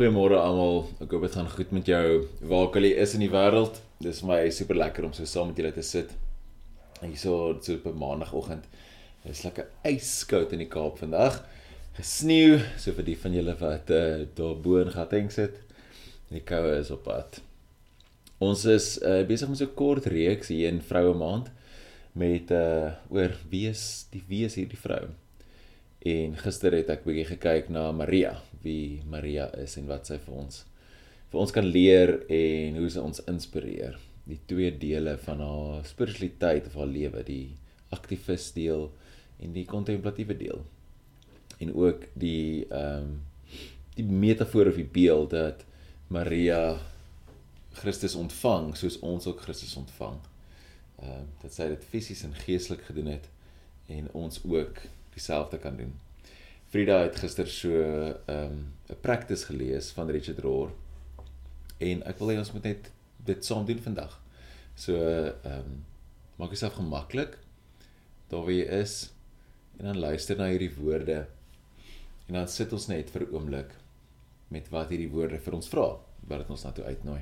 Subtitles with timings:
[0.00, 0.86] Goeiemôre almal.
[1.04, 2.04] Ek hoop dit gaan goed met jou
[2.48, 3.82] waar ook al jy is in die wêreld.
[4.00, 6.14] Dis vir my super lekker om so saam met julle te sit.
[7.02, 8.64] Hierso so op 'n maandagooggend.
[9.26, 11.44] Dit is lekker yskoud in die Kaap vandag.
[11.98, 15.60] Gesneeu, so vir die van julle wat uh, daar bo in Gauteng sit.
[16.32, 17.42] Die koue is op pad.
[18.38, 21.52] Ons is uh, besig met so 'n kort reeks hier in Vroue Maand
[22.12, 25.12] met uh oor wie is die wie is hierdie vrou?
[26.00, 30.36] En gister het ek bietjie gekyk na Maria, wie Maria is en wat sy vir
[30.44, 30.62] ons
[31.30, 33.98] vir ons kan leer en hoe sy ons inspireer.
[34.26, 37.52] Die twee dele van haar spiritualiteit of haar lewe, die
[37.94, 38.88] aktivis deel
[39.38, 40.64] en die kontemplatiewe deel.
[41.60, 43.18] En ook die ehm um,
[43.98, 45.64] die metafoor of die beeld dat
[46.08, 46.78] Maria
[47.76, 50.16] Christus ontvang soos ons ook Christus ontvang.
[51.02, 53.28] Ehm uh, dat sy dit fisies en geestelik gedoen het
[53.92, 54.80] en ons ook
[55.20, 55.92] dieselfde kan doen.
[56.70, 60.70] Frida het gister so 'n um, 'n practice gelees van Richard Rohr
[61.78, 62.90] en ek wil hê ons moet net
[63.24, 64.20] dit saam doen vandag.
[64.74, 65.84] So ehm um,
[66.36, 67.38] maak jouself gemaklik
[68.28, 69.12] daar waar jy is
[69.78, 71.26] en dan luister na hierdie woorde
[72.26, 73.70] en dan sit ons net vir 'n oomblik
[74.48, 77.20] met wat hierdie woorde vir ons vra wat dit ons na toe uitnooi.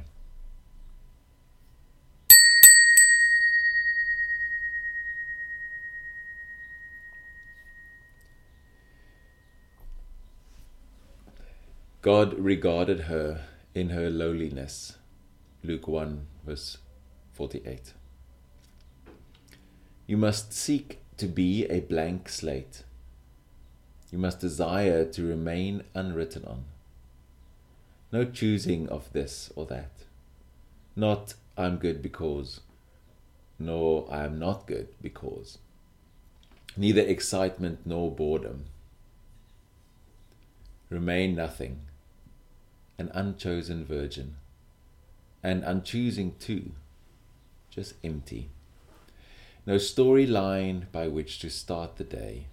[12.00, 13.40] God regarded her
[13.74, 14.98] in her lowliness.
[15.64, 16.78] Luke 1, verse
[17.32, 17.92] 48.
[20.06, 22.84] You must seek to be a blank slate.
[24.12, 26.66] You must desire to remain unwritten on.
[28.12, 29.90] No choosing of this or that.
[30.94, 32.60] Not I'm good because,
[33.58, 35.58] nor I am not good because.
[36.76, 38.66] Neither excitement nor boredom.
[40.90, 41.80] Remain nothing
[42.98, 44.36] an unchosen virgin,
[45.42, 46.72] and unchoosing too,
[47.70, 48.50] just empty.
[49.66, 52.46] No storyline by which to start the day.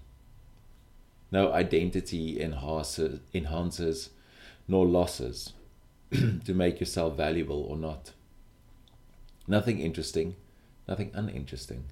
[1.32, 4.10] No identity enhances
[4.68, 5.54] nor losses
[6.12, 8.12] to make yourself valuable or not.
[9.48, 10.36] Nothing interesting,
[10.88, 11.86] nothing uninteresting.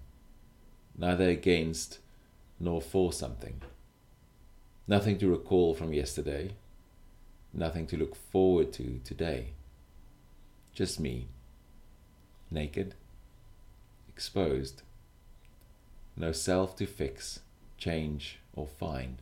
[0.97, 1.99] Neither against
[2.59, 3.61] nor for something.
[4.87, 6.55] Nothing to recall from yesterday,
[7.53, 9.53] nothing to look forward to today.
[10.73, 11.27] Just me,
[12.49, 12.95] naked,
[14.09, 14.81] exposed,
[16.15, 17.39] no self to fix,
[17.77, 19.17] change, or find.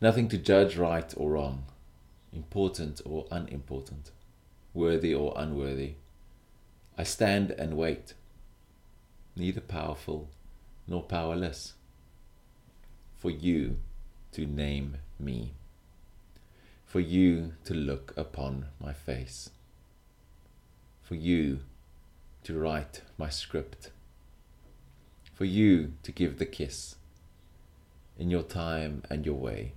[0.00, 1.64] Nothing to judge right or wrong,
[2.32, 4.10] important or unimportant,
[4.72, 5.94] worthy or unworthy.
[6.96, 8.14] I stand and wait,
[9.34, 10.28] neither powerful
[10.86, 11.74] nor powerless,
[13.18, 13.78] for you
[14.32, 15.52] to name me
[16.94, 19.50] for you to look upon my face,
[21.02, 21.58] for you
[22.44, 23.90] to write my script,
[25.32, 26.94] for you to give the kiss
[28.16, 29.72] in your time and your way.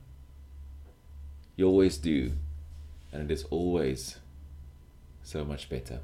[1.55, 2.33] You always do,
[3.11, 4.17] and it is always
[5.23, 6.01] so much better.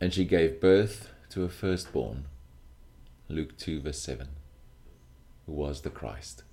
[0.00, 2.24] And she gave birth to a firstborn,
[3.28, 4.28] Luke 2, verse 7,
[5.44, 6.44] who was the Christ.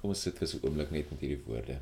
[0.00, 1.78] Kom ons sit vir so 'n oomblik net met hierdie woorde.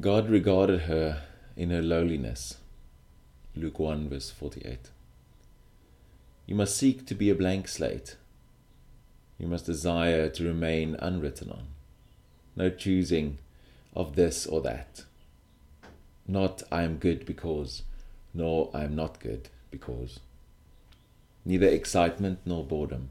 [0.00, 1.22] God regarded her
[1.56, 2.56] in her lowliness.
[3.54, 4.90] Luke 1 verse 48.
[6.46, 8.16] You must seek to be a blank slate.
[9.38, 11.64] You must desire to remain unwritten on.
[12.56, 13.38] No choosing
[13.94, 15.04] of this or that.
[16.26, 17.82] Not I am good because,
[18.32, 20.20] nor I am not good because.
[21.44, 23.10] Neither excitement nor boredom.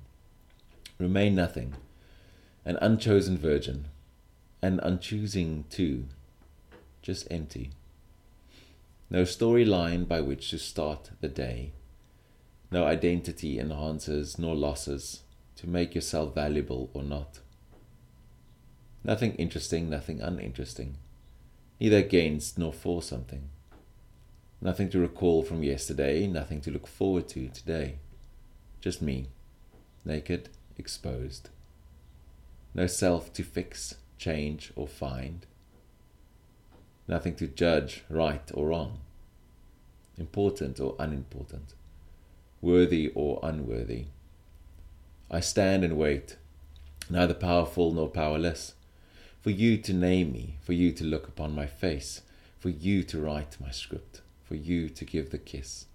[0.97, 1.73] Remain nothing,
[2.65, 3.87] an unchosen virgin,
[4.61, 6.05] an unchoosing too,
[7.01, 7.71] just empty.
[9.09, 11.71] No storyline by which to start the day.
[12.71, 15.23] No identity enhancers nor losses
[15.57, 17.39] to make yourself valuable or not.
[19.03, 20.97] Nothing interesting, nothing uninteresting.
[21.79, 23.49] Neither against nor for something.
[24.61, 27.95] Nothing to recall from yesterday, nothing to look forward to today.
[28.79, 29.27] Just me,
[30.05, 31.49] naked, exposed.
[32.73, 35.45] No self to fix, change, or find.
[37.07, 38.99] Nothing to judge right or wrong.
[40.17, 41.73] Important or unimportant.
[42.61, 44.05] Worthy or unworthy.
[45.29, 46.37] I stand and wait,
[47.09, 48.73] neither powerful nor powerless
[49.41, 52.21] for you to name me, for you to look upon my face,
[52.59, 55.87] for you to write my script, for you to give the kiss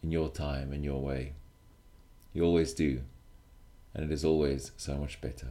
[0.00, 1.32] in your time and your way.
[2.32, 3.00] You always do,
[3.94, 5.48] and it is always so much better.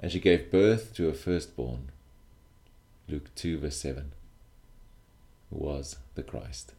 [0.00, 1.90] And she gave birth to her firstborn,
[3.08, 4.12] Luke 2, verse 7,
[5.50, 6.74] who was the Christ.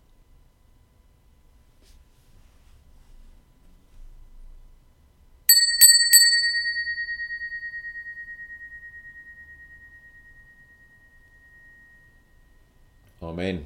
[13.21, 13.65] Amen.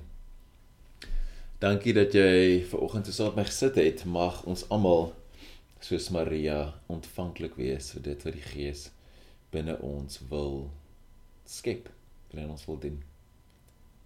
[1.61, 4.01] Dankie dat jy ver oggend so saam met my gesit het.
[4.09, 5.13] Mag ons almal
[5.79, 8.89] soos Maria ontvanklik wees vir dit wat die Gees
[9.53, 10.71] binne ons wil
[11.45, 11.89] skep,
[12.31, 12.99] binne ons wil doen.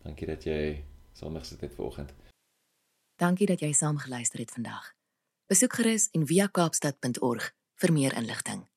[0.03, 0.83] Dankie dat jy
[1.17, 2.13] saam gesit het ver oggend.
[3.17, 4.93] Dankie dat jy saam geluister het vandag.
[5.47, 7.51] Besoek gerus en via kaapstad.org
[7.81, 8.67] vir meer inligting.